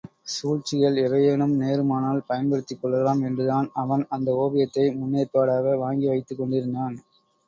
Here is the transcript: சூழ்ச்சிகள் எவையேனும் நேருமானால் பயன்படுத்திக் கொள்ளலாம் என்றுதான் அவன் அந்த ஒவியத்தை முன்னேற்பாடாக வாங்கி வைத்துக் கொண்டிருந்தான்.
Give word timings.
சூழ்ச்சிகள் 0.33 0.95
எவையேனும் 1.01 1.53
நேருமானால் 1.59 2.23
பயன்படுத்திக் 2.27 2.79
கொள்ளலாம் 2.81 3.21
என்றுதான் 3.27 3.67
அவன் 3.75 4.05
அந்த 4.09 4.31
ஒவியத்தை 4.39 4.87
முன்னேற்பாடாக 4.97 5.77
வாங்கி 5.77 6.07
வைத்துக் 6.07 6.41
கொண்டிருந்தான். 6.41 6.97